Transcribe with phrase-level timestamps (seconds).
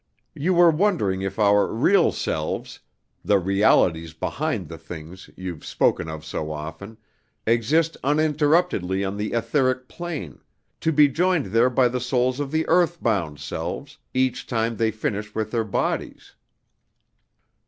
[0.33, 2.79] You were wondering if our Real Selves
[3.23, 6.97] (the 'realities behind the Things' you've spoken of so often)
[7.45, 10.41] exist uninterruptedly on the Etheric Plane,
[10.79, 15.35] to be joined there by the souls of the earthbound selves, each time they finish
[15.35, 16.33] with their bodies.